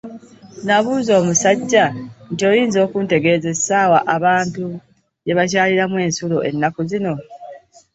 Nnabuuza 0.59 1.11
omusajja 1.21 1.85
nti 2.31 2.41
Oyinza 2.49 2.79
okuntegeeza 2.85 3.47
essaawa 3.55 3.99
abantu 4.15 4.65
gye 5.23 5.33
bakyaliramu 5.37 5.95
ensulo 6.05 6.37
ennaku 6.49 6.79
zino? 6.89 7.13